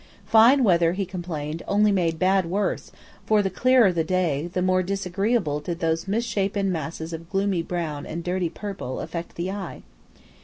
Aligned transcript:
Fine 0.25 0.63
weather, 0.63 0.93
he 0.93 1.05
complained, 1.05 1.61
only 1.67 1.91
made 1.91 2.17
bad 2.17 2.47
worse; 2.47 2.91
for, 3.27 3.43
the 3.43 3.51
clearer 3.51 3.93
the 3.93 4.03
day, 4.03 4.47
the 4.51 4.63
more 4.63 4.81
disagreeably 4.81 5.61
did 5.63 5.79
those 5.79 6.07
misshapen 6.07 6.71
masses 6.71 7.13
of 7.13 7.29
gloomy 7.29 7.61
brown 7.61 8.07
and 8.07 8.23
dirty 8.23 8.49
purple 8.49 8.99
affect 8.99 9.35
the 9.35 9.51
eye. 9.51 9.83